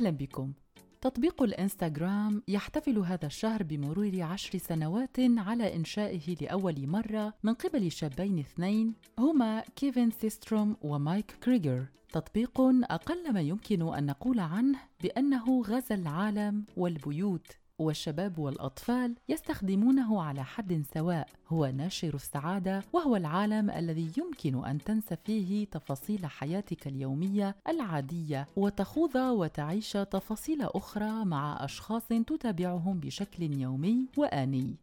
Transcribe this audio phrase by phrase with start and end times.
[0.00, 0.52] أهلا بكم.
[1.00, 8.38] تطبيق الإنستغرام يحتفل هذا الشهر بمرور عشر سنوات على إنشائه لأول مرة من قبل شابين
[8.38, 12.60] اثنين هما كيفن سيستروم ومايك كريغر تطبيق
[12.90, 17.46] أقل ما يمكن أن نقول عنه بأنه غزا العالم والبيوت.
[17.80, 25.16] والشباب والأطفال يستخدمونه على حد سواء هو ناشر السعادة وهو العالم الذي يمكن أن تنسى
[25.24, 34.76] فيه تفاصيل حياتك اليومية العادية وتخوض وتعيش تفاصيل أخرى مع أشخاص تتابعهم بشكل يومي وآني.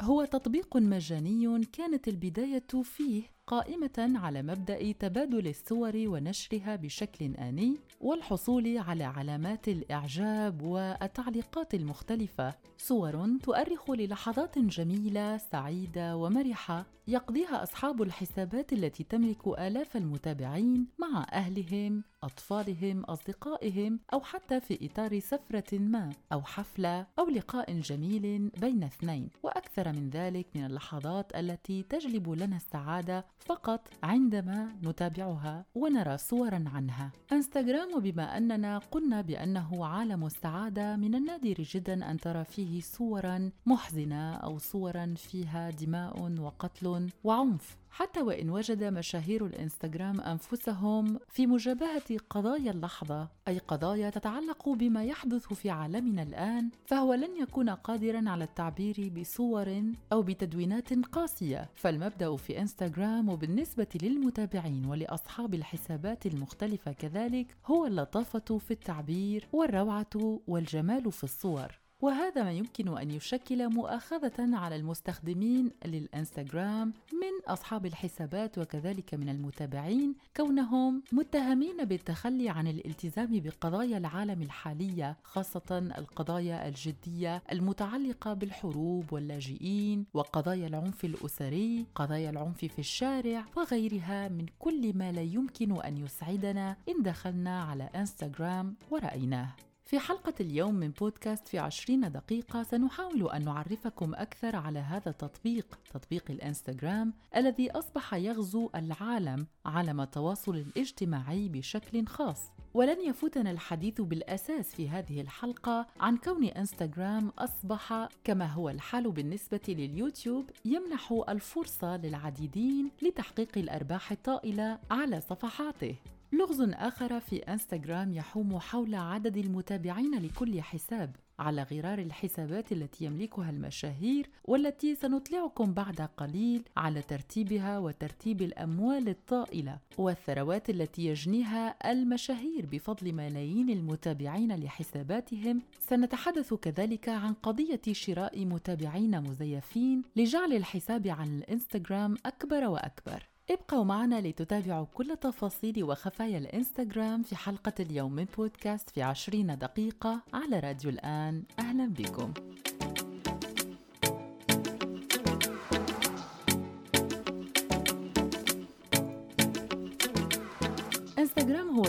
[0.00, 8.78] هو تطبيق مجاني كانت البداية فيه قائمة على مبدأ تبادل الصور ونشرها بشكل آني والحصول
[8.78, 16.86] على علامات الإعجاب والتعليقات المختلفة، صور تؤرخ للحظات جميلة سعيدة ومرحة.
[17.08, 25.18] يقضيها أصحاب الحسابات التي تملك آلاف المتابعين مع أهلهم، أطفالهم، أصدقائهم أو حتى في إطار
[25.18, 31.82] سفرة ما أو حفلة أو لقاء جميل بين اثنين، وأكثر من ذلك من اللحظات التي
[31.82, 37.10] تجلب لنا السعادة فقط عندما نتابعها ونرى صورا عنها.
[37.32, 44.34] إنستغرام بما أننا قلنا بأنه عالم السعادة من النادر جدا أن ترى فيه صورا محزنة
[44.34, 47.76] أو صورا فيها دماء وقتل وعنف.
[47.98, 55.52] حتى وإن وجد مشاهير الإنستغرام أنفسهم في مجابهة قضايا اللحظة أي قضايا تتعلق بما يحدث
[55.52, 59.82] في عالمنا الآن فهو لن يكون قادرا على التعبير بصور
[60.12, 61.70] أو بتدوينات قاسية.
[61.74, 71.12] فالمبدأ في إنستغرام وبالنسبة للمتابعين ولأصحاب الحسابات المختلفة كذلك هو اللطافة في التعبير والروعة والجمال
[71.12, 71.87] في الصور.
[72.00, 80.14] وهذا ما يمكن أن يشكل مؤاخذة على المستخدمين للإنستغرام من أصحاب الحسابات وكذلك من المتابعين
[80.36, 90.66] كونهم متهمين بالتخلي عن الالتزام بقضايا العالم الحالية خاصة القضايا الجدية المتعلقة بالحروب واللاجئين وقضايا
[90.66, 97.02] العنف الأسري قضايا العنف في الشارع وغيرها من كل ما لا يمكن أن يسعدنا إن
[97.02, 99.67] دخلنا على إنستغرام ورأيناه.
[99.88, 105.78] في حلقة اليوم من بودكاست في عشرين دقيقة سنحاول أن نعرفكم أكثر على هذا التطبيق
[105.94, 112.42] تطبيق الإنستغرام الذي أصبح يغزو العالم عالم التواصل الاجتماعي بشكل خاص.
[112.74, 119.60] ولن يفوتنا الحديث بالأساس في هذه الحلقة عن كون إنستغرام أصبح كما هو الحال بالنسبة
[119.68, 125.94] لليوتيوب يمنح الفرصة للعديدين لتحقيق الأرباح الطائلة على صفحاته.
[126.32, 133.50] لغز آخر في إنستغرام يحوم حول عدد المتابعين لكل حساب على غرار الحسابات التي يملكها
[133.50, 143.12] المشاهير والتي سنطلعكم بعد قليل على ترتيبها وترتيب الأموال الطائلة والثروات التي يجنيها المشاهير بفضل
[143.12, 145.62] ملايين المتابعين لحساباتهم.
[145.80, 153.37] سنتحدث كذلك عن قضية شراء متابعين مزيفين لجعل الحساب عن الإنستغرام أكبر وأكبر.
[153.50, 160.20] ابقوا معنا لتتابعوا كل تفاصيل وخفايا الإنستغرام في حلقة اليوم من بودكاست في عشرين دقيقة
[160.34, 161.42] على راديو الآن.
[161.58, 162.32] أهلا بكم.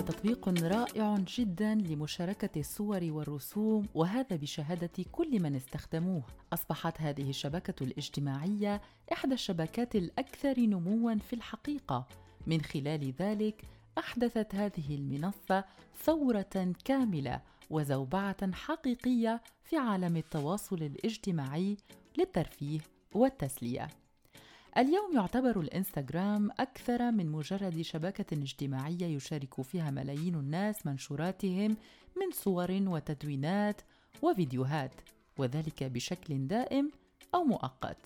[0.09, 6.23] تطبيق رائع جدا لمشاركة الصور والرسوم وهذا بشهادة كل من استخدموه.
[6.53, 8.81] أصبحت هذه الشبكة الاجتماعية
[9.13, 12.07] إحدى الشبكات الأكثر نموا في الحقيقة.
[12.47, 13.61] من خلال ذلك
[13.97, 15.63] أحدثت هذه المنصة
[16.03, 21.77] ثورة كاملة وزوبعة حقيقية في عالم التواصل الاجتماعي
[22.17, 22.79] للترفيه
[23.13, 23.87] والتسلية
[24.79, 31.77] اليوم يعتبر الإنستغرام أكثر من مجرد شبكة اجتماعية يشارك فيها ملايين الناس منشوراتهم
[32.17, 33.81] من صور وتدوينات
[34.21, 34.93] وفيديوهات
[35.37, 36.91] وذلك بشكل دائم
[37.35, 37.97] أو مؤقت.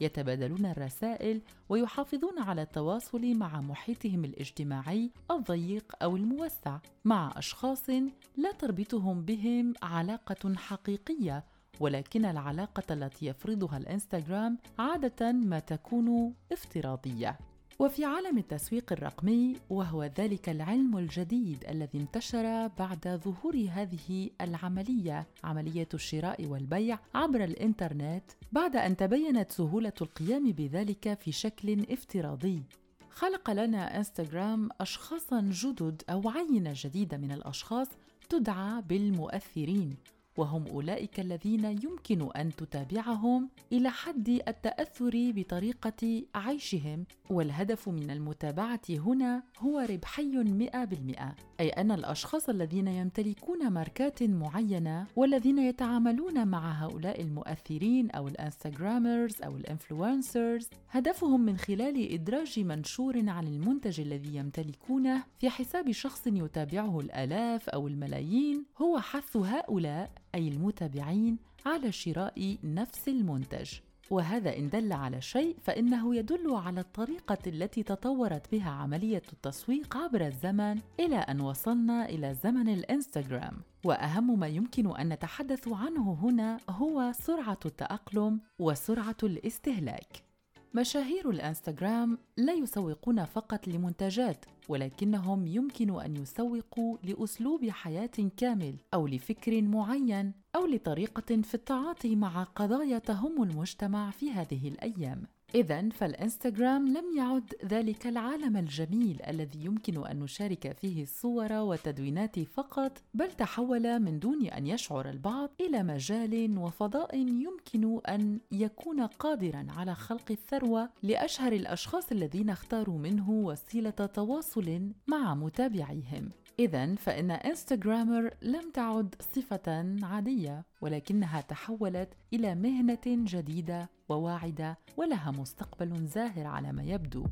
[0.00, 7.90] يتبادلون الرسائل ويحافظون على التواصل مع محيطهم الاجتماعي الضيق أو الموسع مع أشخاص
[8.36, 11.44] لا تربطهم بهم علاقة حقيقية
[11.80, 17.38] ولكن العلاقة التي يفرضها الإنستغرام عادة ما تكون افتراضية.
[17.80, 25.88] وفي عالم التسويق الرقمي وهو ذلك العلم الجديد الذي انتشر بعد ظهور هذه العملية عملية
[25.94, 32.62] الشراء والبيع عبر الإنترنت بعد أن تبينت سهولة القيام بذلك في شكل افتراضي
[33.10, 37.88] خلق لنا إنستغرام اشخاصا جدد أو عينة جديدة من الأشخاص
[38.28, 39.96] تدعى بالمؤثرين
[40.36, 49.42] وهم أولئك الذين يمكن أن تتابعهم إلى حد التأثر بطريقة عيشهم والهدف من المتابعة هنا
[49.58, 51.20] هو ربحي 100%
[51.60, 59.42] أي أن الأشخاص الذين يمتلكون ماركات معينة والذين يتعاملون مع هؤلاء المؤثرين أو ال Instagrammers
[59.42, 66.26] أو ال influencers هدفهم من خلال إدراج منشور عن المنتج الذي يمتلكونه في حساب شخص
[66.26, 73.70] يتابعه الآلاف أو الملايين هو حث هؤلاء أي المتابعين على شراء نفس المنتج.
[74.10, 80.26] وهذا إن دل على شيء فإنه يدل على الطريقة التي تطورت بها عملية التسويق عبر
[80.26, 83.56] الزمن إلى أن وصلنا إلى زمن الإنستغرام.
[83.84, 90.29] وأهم ما يمكن أن نتحدث عنه هنا هو سرعة التأقلم وسرعة الاستهلاك.
[90.74, 99.62] مشاهير الانستغرام لا يسوقون فقط لمنتجات ولكنهم يمكن أن يسوقوا لأسلوب حياة كامل أو لفكر
[99.62, 105.26] معين أو لطريقة في التعاطي مع قضايا تهم المجتمع في هذه الأيام.
[105.54, 113.02] إذا فالإنستغرام لم يعد ذلك العالم الجميل الذي يمكن أن نشارك فيه الصور والتدوينات فقط،
[113.14, 119.94] بل تحول من دون أن يشعر البعض إلى مجال وفضاء يمكن أن يكون قادرا على
[119.94, 126.30] خلق الثروة لأشهر الأشخاص الذين اختاروا منه وسيلة تواصل مع متابعيهم.
[126.60, 136.06] إذا فإن إنستغرامر لم تعد صفة عادية ولكنها تحولت إلى مهنة جديدة وواعدة ولها مستقبل
[136.06, 137.24] زاهر على ما يبدو.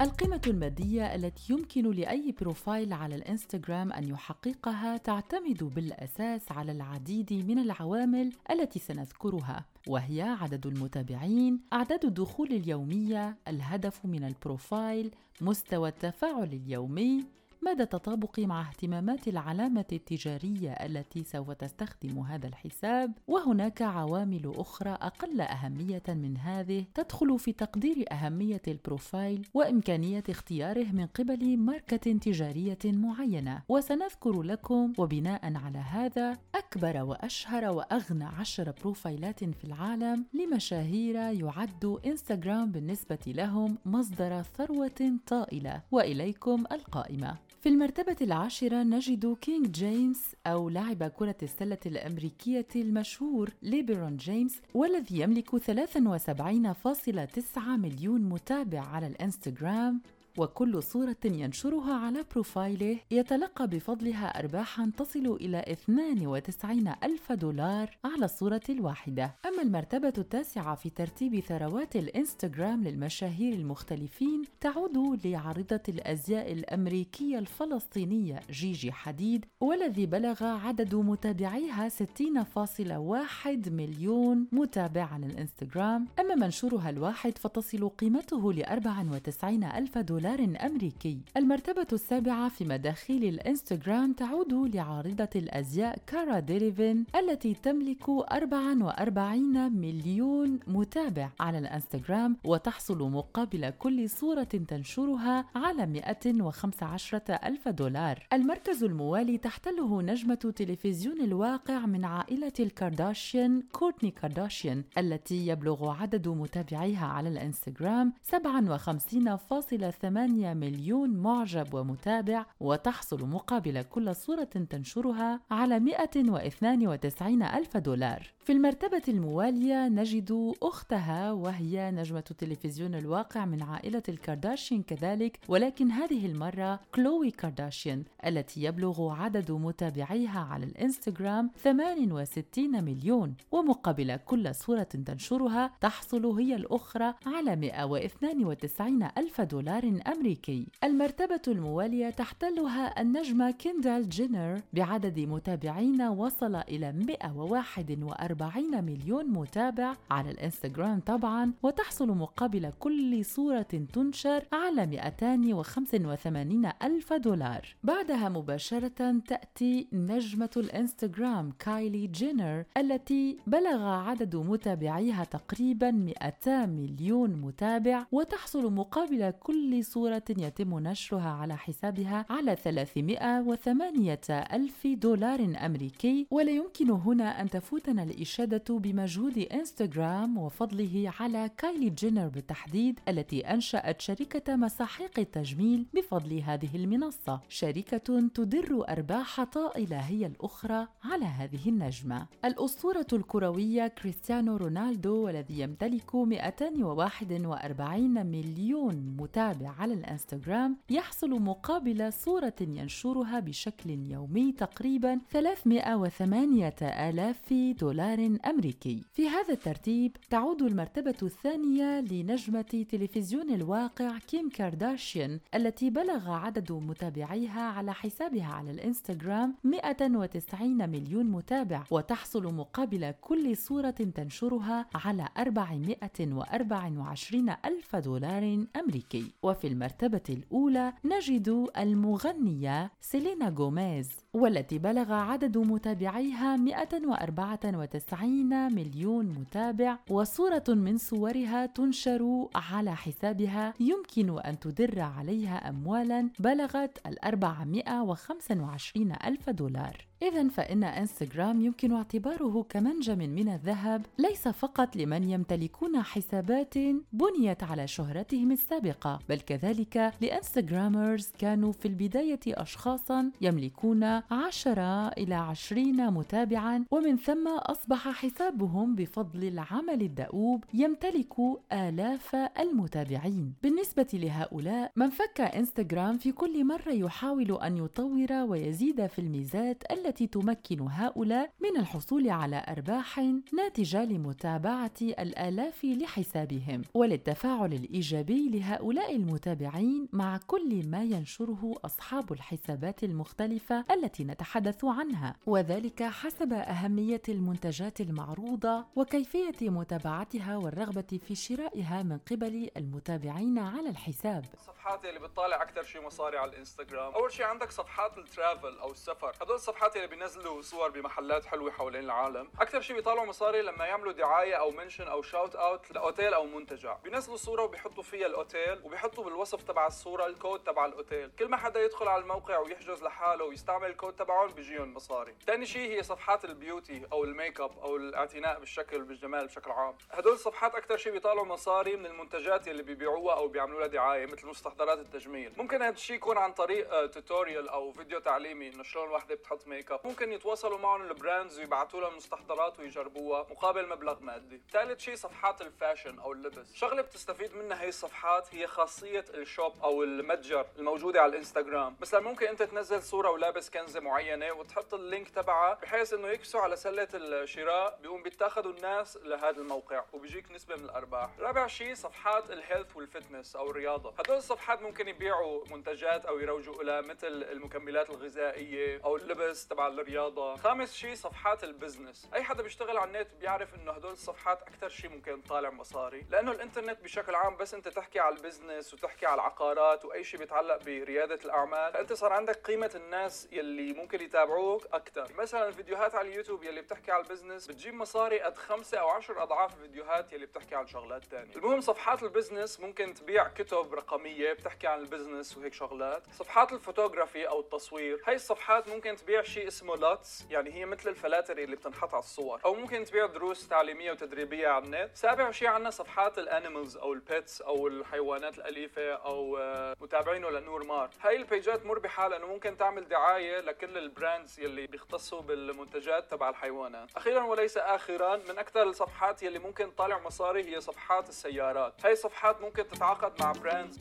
[0.00, 7.58] القيمة المادية التي يمكن لأي profile على الإنستغرام أن يحققها تعتمد بالأساس على العديد من
[7.58, 15.10] العوامل التي سنذكرها وهي عدد المتابعين، أعداد الدخول اليومية، الهدف من ال profile،
[15.40, 17.24] مستوى التفاعل اليومي،
[17.62, 25.40] مدى تطابق مع اهتمامات العلامة التجارية التي سوف تستخدم هذا الحساب؟ وهناك عوامل أخرى أقل
[25.40, 32.78] أهمية من هذه تدخل في تقدير أهمية ال profile وإمكانية اختياره من قبل ماركة تجارية
[32.84, 33.62] معينة.
[33.68, 42.72] وسنذكر لكم وبناء على هذا أكبر وأشهر وأغنى عشر بروفايلات في العالم لمشاهير يعد إنستغرام
[42.72, 45.82] بالنسبة لهم مصدر ثروة طائلة.
[45.90, 47.49] وإليكم القائمة.
[47.60, 55.20] في المرتبة العاشرة نجد كينج جيمس أو لاعب كرة السلة الأمريكية المشهور ليبرون جيمس والذي
[55.20, 60.00] يملك 73.9 مليون متابع على الإنستغرام.
[60.40, 68.24] وكل صورة ينشرها على profile ه يتلقى بفضلها أرباحا تصل إلى 92 ألف دولار على
[68.24, 69.34] الصورة الواحدة.
[69.46, 78.92] أما المرتبة التاسعة في ترتيب ثروات الإنستغرام للمشاهير المختلفين تعود لعارضة الأزياء الأمريكية الفلسطينية جيجي
[78.92, 88.52] حديد والذي بلغ عدد متابعيها 60.1 مليون متابع على الإنستغرام أما منشورها الواحد فتصل قيمته
[88.52, 91.18] ل 94 ألف دولار دولار أمريكي.
[91.36, 101.30] المرتبة السابعة في مداخيل الإنستغرام تعود لعارضة الأزياء كارا ديريفين التي تملك 44 مليون متابع
[101.40, 108.26] على الإنستغرام وتحصل مقابل كل صورة تنشرها على 115 ألف دولار.
[108.32, 117.06] المركز الموالي تحتله نجمة تلفزيون الواقع من عائلة الكارداشيان كورتني كارداشيان التي يبلغ عدد متابعيها
[117.06, 127.76] على الإنستغرام 57.8 8 مليون معجب ومتابع وتحصل مقابل كل صورة تنشرها على 192 ألف
[127.76, 128.32] دولار.
[128.50, 136.26] في المرتبة الموالية نجد أختها وهي نجمة تلفزيون الواقع من عائلة الكارداشيان كذلك ولكن هذه
[136.26, 143.34] المرة كلوي كارداشيان التي يبلغ عدد متابعيها على الإنستغرام 68 مليون.
[143.52, 150.66] ومقابل كل صورة تنشرها تحصل هي الأخرى على 192 ألف دولار أمريكي.
[150.84, 158.39] المرتبة الموالية تحتلها النجمة كيندال جينر بعدد متابعين وصل إلى 141
[158.80, 167.76] مليون متابع على الإنستغرام طبعا وتحصل مقابل كل صورة تنشر على 285 ألف دولار.
[167.82, 178.06] بعدها مباشرة تأتي نجمة الإنستغرام كايلي جينر التي بلغ عدد متابعيها تقريبا 200 مليون متابع
[178.12, 186.26] وتحصل مقابل كل صورة يتم نشرها على حسابها على 308 ألف دولار أمريكي.
[186.30, 194.00] ولا يمكن هنا أن تفوتنا الإشادة بمجهود إنستغرام وفضله على كايلي جينر بالتحديد التي أنشأت
[194.00, 197.40] شركة مساحيق التجميل بفضل هذه المنصة.
[197.48, 202.26] شركة تدر أرباح طائلة هي الأخرى على هذه النجمة.
[202.44, 213.40] الأسطورة الكروية كريستيانو رونالدو والذي يمتلك 241 مليون متابع على الإنستغرام يحصل مقابل صورة ينشرها
[213.40, 218.09] بشكل يومي تقريبا 308 آلاف دولار.
[218.46, 219.04] أمريكي.
[219.12, 227.60] في هذا الترتيب تعود المرتبة الثانية لنجمة تلفزيون الواقع كيم كارداشيان التي بلغ عدد متابعيها
[227.60, 237.96] على حسابها على الإنستغرام 190 مليون متابع وتحصل مقابل كل صورة تنشرها على 424 ألف
[237.96, 239.32] دولار أمريكي.
[239.42, 244.10] وفي المرتبة الأولى نجد المغنية سيلينا غوميز.
[244.34, 254.58] والتي بلغ عدد متابعيها 194 مليون متابع وصورة من صورها تنشر على حسابها يمكن أن
[254.58, 260.09] تدر عليها أموالا بلغت ال 425 ألف دولار.
[260.22, 266.74] إذا فإن إنستغرام يمكن اعتباره كمنجم من الذهب ليس فقط لمن يمتلكون حسابات
[267.12, 276.10] بنيت على شهرتهم السابقة، بل كذلك لإنستغرامرز كانوا في البداية أشخاصا يملكون 10 إلى 20
[276.10, 281.34] متابعا ومن ثم أصبح حسابهم بفضل العمل الدؤوب يمتلك
[281.72, 283.52] آلاف المتابعين.
[283.62, 290.09] بالنسبة لهؤلاء من فك إنستغرام في كل مرة يحاول أن يطور ويزيد في الميزات التي
[290.10, 293.18] التي تمكن هؤلاء من الحصول على أرباح
[293.52, 303.84] ناتجة لمتابعة الآلاف لحسابهم وللتفاعل الإيجابي لهؤلاء المتابعين مع كل ما ينشره أصحاب الحسابات المختلفة
[303.90, 305.36] التي نتحدث عنها.
[305.46, 314.44] وذلك حسب أهمية المنتجات المعروضة وكيفية متابعتها والرغبة في شرائها من قبل المتابعين على الحساب.
[314.54, 317.12] الصفحات اللي بتطالع أكثر شيء مصاري على الإنستغرام.
[317.14, 319.32] أول شيء عندك صفحات ال travel أو السفر.
[319.42, 322.50] هدول الصفحات اللي بينزلوا صور بمحلات حلوة حوالين العالم.
[322.60, 326.96] أكثر شيء بيطالعوا مصاري لما يعملوا دعاية أو mention أو shout out لأوتيل أو منتجع.
[327.04, 331.30] بينزلوا صورة وبيحطوا فيها الأوتيل وبيحطوا بالوصف تبع الصورة الكود تبع الأوتيل.
[331.38, 335.34] كل ما حدا يدخل على الموقع ويحجز لحاله ويستعمل الكود تبعهم بيجيهم مصاري.
[335.46, 339.94] ثاني شيء هي صفحات ال beauty أو الميك اب أو الاعتناء بالشكل بالجمال بشكل عام.
[340.10, 344.46] هدول الصفحات أكثر شيء بيطالعوا مصاري من المنتجات اللي بيبيعوها أو بيعملوا لها دعاية مثل
[344.46, 345.52] مستحضرات التجميل.
[345.56, 349.66] ممكن هذا الشيء يكون عن طريق tutorial آه، أو فيديو تعليمي إنه شلون وحده بتحط
[349.66, 354.62] ميك اب ممكن يتواصلوا معهم ال brands ويبعثوا لهم مستحضرات ويجربوها مقابل مبلغ مادي.
[354.72, 356.74] ثالث شيء صفحات ال fashion أو اللبس.
[356.74, 361.96] شغلة بتستفيد منها هي الصفحات هي خاصية ال shop أو المتجر الموجودة على الإنستغرام.
[362.00, 366.60] مثلا ممكن أنت تنزل صورة ولابس كنزة معينة وتحط ال link تبعها بحيث إنه يكبسوا
[366.60, 371.30] على سلة الشراء بيقوم بيتاخذوا الناس لهذا الموقع وبيجيك نسبة من الأرباح.
[371.38, 374.14] رابع شيء صفحات ال health وال fitness أو الرياضة.
[374.18, 380.56] هدول الصفحات ممكن يبيعوا منتجات أو يروجوا لها مثل المكملات الغذائية أو اللبس تبع الرياضة.
[380.56, 382.28] خامس شيء صفحات ال business.
[382.34, 386.26] أي حدا بيشتغل على النت بيعرف إنه هدول الصفحات أكثر شيء ممكن تطالع مصاري.
[386.30, 390.40] لأنه الإنترنت بشكل عام بس أنت تحكي على ال business وتحكي على العقارات وأي شيء
[390.40, 396.28] بيتعلق بريادة الأعمال فأنت صار عندك قيمة الناس يلي ممكن يتابعوك أكثر مثلا الفيديوهات على
[396.28, 400.46] اليوتيوب يلي بتحكي على ال business بتجيب مصاري قد خمسة أو عشر أضعاف الفيديوهات يلي
[400.46, 405.06] بتحكي عن شغلات ثانية المهم صفحات ال business ممكن تبيع كتب رقمية بتحكي عن ال
[405.06, 406.22] business وهيك شغلات.
[406.32, 411.58] صفحات الفوتوغرافي أو التصوير هاي الصفحات ممكن تبيع شيء اسمه LUTs يعني هي مثل الفلاتر
[411.58, 412.60] اللي بتنحط على الصور.
[412.64, 415.10] أو ممكن تبيع دروس تعليمية وتدريبية على النت.
[415.14, 420.50] سابع شيء عندنا صفحات ال animals أو ال pets أو الحيوانات الأليفة أو آه، متابعينه
[420.50, 421.10] لنور مار.
[421.20, 427.08] هاي البيجات مربحه لأنه ممكن تعمل دعاية لكل ال brands يلي بيختصوا بالمنتجات تبع الحيوانات.
[427.16, 431.94] أخيرا وليس اخرا من أكثر الصفحات يلي ممكن تطالع مصاري هي صفحات السيارات.
[432.04, 433.98] هاي الصفحات ممكن تتعاقد مع brands.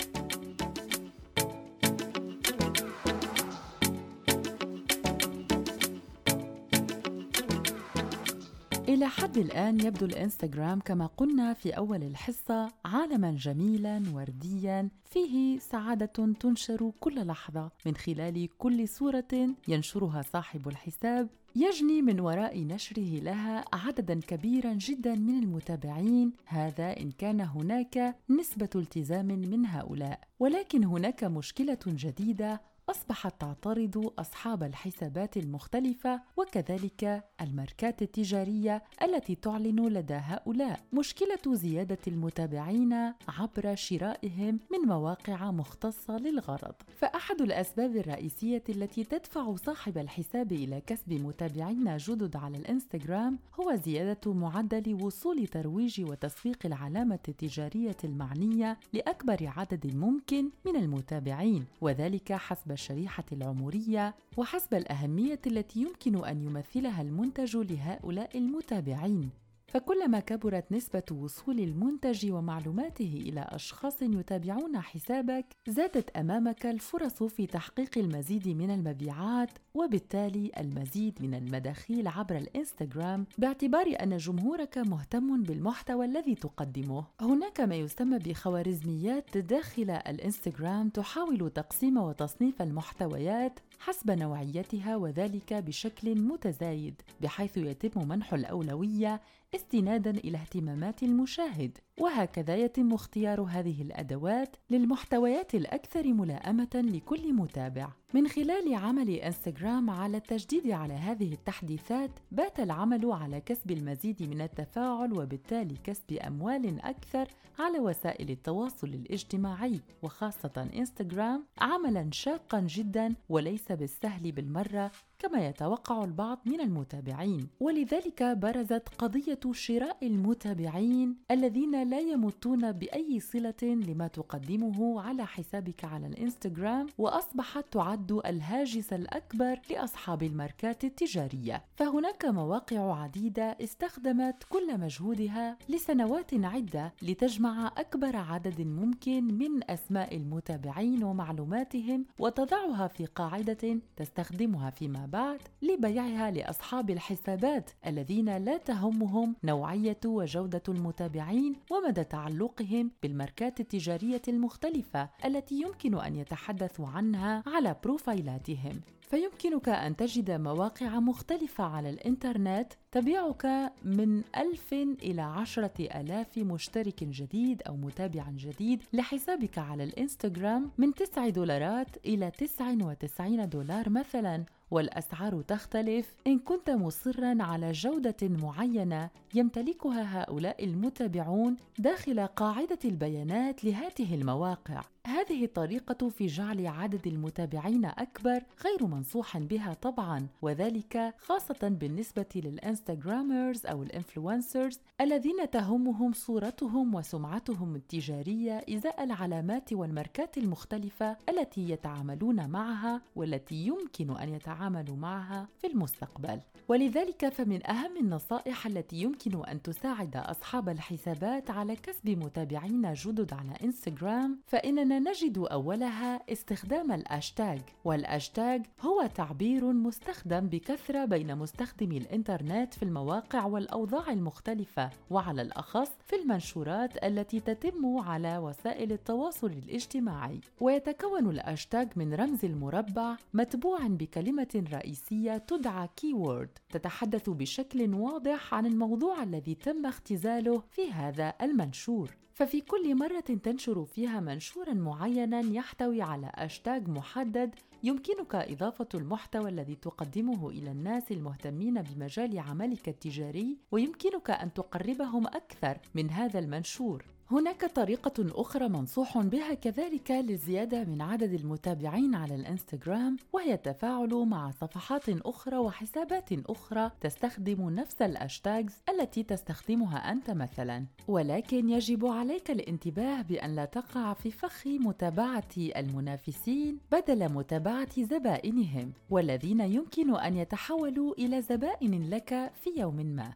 [8.99, 16.05] إلى حد الآن يبدو الإنستغرام كما قلنا في أول الحصة عالما جميلا ورديا فيه سعادة
[16.39, 17.71] تنشر كل لحظة.
[17.85, 25.15] من خلال كل صورة ينشرها صاحب الحساب يجني من وراء نشره لها عددا كبيرا جدا
[25.15, 26.33] من المتابعين.
[26.45, 30.19] هذا إن كان هناك نسبة التزام من هؤلاء.
[30.39, 40.13] ولكن هناك مشكلة جديدة أصبحت تعترض أصحاب الحسابات المختلفة وكذلك الماركات التجارية التي تعلن لدى
[40.13, 40.79] هؤلاء.
[40.93, 42.93] مشكلة زيادة المتابعين
[43.27, 46.75] عبر شرائهم من مواقع مختصة للغرض.
[46.97, 54.33] فأحد الأسباب الرئيسية التي تدفع صاحب الحساب إلى كسب متابعين جدد على الإنستغرام هو زيادة
[54.33, 63.23] معدل وصول ترويج وتسويق العلامة التجارية المعنية لأكبر عدد ممكن من المتابعين وذلك حسب الشريحة
[63.31, 69.29] العمرية وحسب الأهمية التي يمكن أن يمثلها المنتج لهؤلاء المتابعين.
[69.69, 77.97] فكلما كبرت نسبة وصول المنتج ومعلوماته إلى أشخاص يتابعون حسابك، زادت أمامك الفرص في تحقيق
[77.97, 86.35] المزيد من المبيعات وبالتالي المزيد من المداخيل عبر الإنستغرام باعتبار أن جمهورك مهتم بالمحتوى الذي
[86.35, 87.05] تقدمه.
[87.21, 97.01] هناك ما يسمى بخوارزميات داخل الإنستغرام تحاول تقسيم وتصنيف المحتويات حسب نوعيتها وذلك بشكل متزايد
[97.21, 99.21] بحيث يتم منح الأولوية
[99.55, 101.77] استنادا إلى اهتمامات المشاهد.
[101.99, 107.89] وهكذا يتم اختيار هذه الأدوات للمحتويات الأكثر ملائمة لكل متابع.
[108.13, 114.41] من خلال عمل إنستغرام على التجديد على هذه التحديثات بات العمل على كسب المزيد من
[114.41, 117.27] التفاعل وبالتالي كسب أموال أكثر
[117.59, 124.91] على وسائل التواصل الاجتماعي وخاصة إنستغرام عملا شاقا جدا وليس بالسهل بالمرة.
[125.19, 127.47] كما يتوقع البعض من المتابعين.
[127.59, 136.07] ولذلك برزت قضية شراء المتابعين الذين لا يمتون بأي صلة لما تقدمه على حسابك على
[136.07, 141.63] الإنستغرام وأصبحت تعد الهاجس الأكبر لأصحاب الماركات التجارية.
[141.75, 151.03] فهناك مواقع عديدة استخدمت كل مجهودها لسنوات عدة لتجمع أكبر عدد ممكن من أسماء المتابعين
[151.03, 160.63] ومعلوماتهم وتضعها في قاعدة تستخدمها فيما بعد لبيعها لأصحاب الحسابات الذين لا تهمهم نوعية وجودة
[160.69, 168.81] المتابعين ومدى تعلقهم بالماركات التجارية المختلفة التي يمكن أن يتحدثوا عنها على بروفايلاتهم.
[169.09, 177.61] فيمكنك أن تجد مواقع مختلفة على الإنترنت تبيعك من ألف إلى عشرة ألاف مشترك جديد
[177.61, 184.45] أو متابع جديد لحسابك على الإنستغرام من تسع دولارات إلى تسع وتسعين دولار مثلاً.
[184.71, 194.15] والأسعار تختلف إن كنت مصرا على جودة معينة يمتلكها هؤلاء المتابعون داخل قاعدة البيانات لهذه
[194.15, 194.81] المواقع.
[195.07, 202.52] هذه الطريقة في جعل عدد المتابعين أكبر غير منصوح بها طبعا وذلك خاصة بالنسبة لل
[202.52, 212.49] Instagrammers أو ال influencers الذين تهمهم صورتهم وسمعتهم التجارية إزاء العلامات والماركات المختلفة التي يتعاملون
[212.49, 216.39] معها والتي يمكن أن يتعاملوا معها في المستقبل.
[216.67, 223.51] ولذلك فمن أهم النصائح التي يمكن أن تساعد أصحاب الحسابات على كسب متابعين جدد على
[223.63, 231.97] إنستغرام فإننا نجد أولها استخدام ال hashtag وال hashtag هو تعبير مستخدم بكثرة بين مستخدمي
[231.97, 240.41] الإنترنت في المواقع والأوضاع المختلفة وعلى الأخص في المنشورات التي تتم على وسائل التواصل الاجتماعي.
[240.61, 249.23] ويتكون الأشتاج من رمز المربع متبوع بكلمة رئيسية تدعى كيورد تتحدث بشكل واضح عن الموضوع
[249.23, 252.17] الذي تم اختزاله في هذا المنشور.
[252.33, 259.75] ففي كل مرة تنشر فيها منشورا معينا يحتوي على أشتاج محدد يمكنك إضافة المحتوى الذي
[259.75, 267.05] تقدمه إلى الناس المهتمين بمجال عملك التجاري ويمكنك أن تقربهم أكثر من هذا المنشور.
[267.31, 274.51] هناك طريقة أخرى منصوح بها كذلك للزيادة من عدد المتابعين على الإنستغرام وهي التفاعل مع
[274.51, 280.85] صفحات أخرى وحسابات أخرى تستخدم نفس الأشتاغز التي تستخدمها أنت مثلا.
[281.07, 289.59] ولكن يجب عليك الانتباه بأن لا تقع في فخ متابعة المنافسين بدل متابعة زبائنهم والذين
[289.59, 293.33] يمكن أن يتحولوا إلى زبائن لك في يوم ما.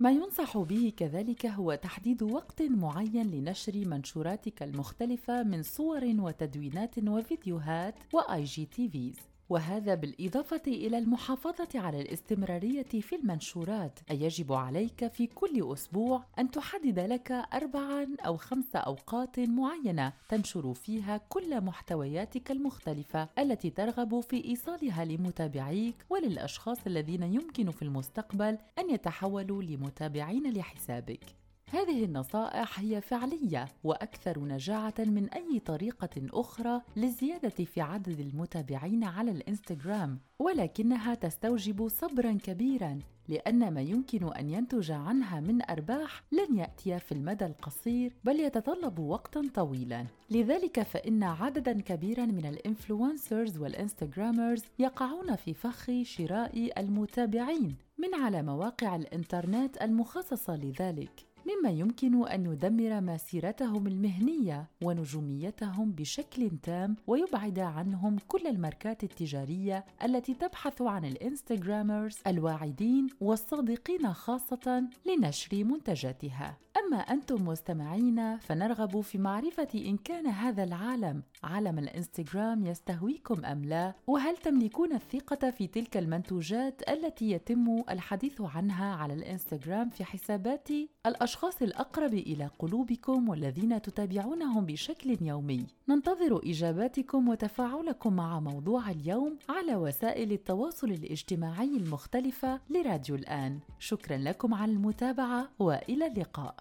[0.00, 7.94] ما ينصح به كذلك هو تحديد وقت معين لنشر منشوراتك المختلفة من صور وتدوينات وفيديوهات
[8.12, 9.16] و IGTVs
[9.48, 13.98] وهذا بالإضافة إلى المحافظة على الاستمرارية في المنشورات.
[14.10, 20.74] أي يجب عليك في كل أسبوع أن تحدد لك أربعا أو خمس أوقات معينة تنشر
[20.74, 28.90] فيها كل محتوياتك المختلفة التي ترغب في إيصالها لمتابعيك وللأشخاص الذين يمكن في المستقبل أن
[28.90, 31.43] يتحولوا لمتابعين لحسابك.
[31.74, 39.30] هذه النصائح هي فعلية وأكثر نجاعة من أي طريقة أخرى للزيادة في عدد المتابعين على
[39.30, 46.98] الإنستغرام، ولكنها تستوجب صبرا كبيرا لأن ما يمكن أن ينتج عنها من أرباح لن يأتي
[46.98, 50.06] في المدى القصير بل يتطلب وقتا طويلا.
[50.30, 58.14] لذلك فإن عددا كبيرا من ال influencers وال Instagrammers يقعون في فخ شراء المتابعين من
[58.14, 61.33] على مواقع الإنترنت المخصصة لذلك.
[61.46, 70.34] مما يمكن أن يدمر مسيرتهم المهنية ونجوميتهم بشكل تام ويبعد عنهم كل الماركات التجارية التي
[70.34, 76.63] تبحث عن ال Instagrammers الواعدين والصادقين خاصة لنشر منتجاتها.
[76.86, 83.94] أما أنتم مستمعين فنرغب في معرفة إن كان هذا العالم عالم الإنستغرام يستهويكم أم لا؟
[84.06, 90.68] وهل تملكون الثقة في تلك المنتوجات التي يتم الحديث عنها على الإنستغرام في حسابات
[91.06, 99.76] الأشخاص الأقرب إلى قلوبكم والذين تتابعونهم بشكل يومي؟ ننتظر إجاباتكم وتفاعلكم مع موضوع اليوم على
[99.76, 103.58] وسائل التواصل الاجتماعي المختلفة لراديو الآن.
[103.78, 106.54] شكرا لكم على المتابعة وإلى اللقاء.